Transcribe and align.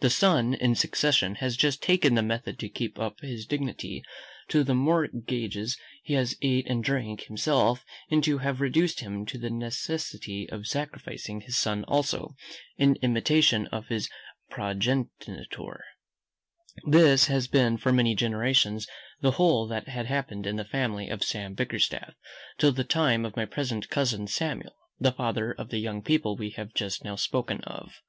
The 0.00 0.10
son, 0.10 0.52
in 0.52 0.74
succession, 0.74 1.36
has 1.36 1.56
just 1.56 1.82
taken 1.82 2.14
the 2.16 2.20
same 2.20 2.26
method 2.28 2.58
to 2.58 2.68
keep 2.68 2.98
up 2.98 3.20
his 3.20 3.46
dignity, 3.46 4.04
till 4.46 4.62
the 4.62 4.74
mortgages 4.74 5.78
he 6.02 6.12
has 6.12 6.36
ate 6.42 6.66
and 6.66 6.84
drank 6.84 7.22
himself 7.22 7.82
into 8.10 8.36
have 8.36 8.60
reduced 8.60 9.00
him 9.00 9.24
to 9.24 9.38
the 9.38 9.48
necessity 9.48 10.46
of 10.50 10.66
sacrificing 10.66 11.40
his 11.40 11.56
son 11.56 11.82
also, 11.84 12.36
in 12.76 12.96
imitation 13.00 13.66
of 13.68 13.86
his 13.86 14.10
progenitor. 14.50 15.82
This 16.86 17.28
had 17.28 17.50
been 17.50 17.78
for 17.78 17.90
many 17.90 18.14
generations, 18.14 18.86
the 19.22 19.30
whole 19.30 19.66
that 19.68 19.88
had 19.88 20.04
happened 20.04 20.46
in 20.46 20.56
the 20.56 20.66
family 20.66 21.08
of 21.08 21.24
Sam 21.24 21.54
Bickerstaff, 21.54 22.12
till 22.58 22.72
the 22.72 22.84
time 22.84 23.24
of 23.24 23.34
my 23.34 23.46
present 23.46 23.88
cousin 23.88 24.26
Samuel, 24.26 24.76
the 25.00 25.12
father 25.12 25.52
of 25.52 25.70
the 25.70 25.78
young 25.78 26.02
people 26.02 26.36
we 26.36 26.50
have 26.50 26.74
just 26.74 27.02
now 27.02 27.16
spoken 27.16 27.62
of. 27.64 28.02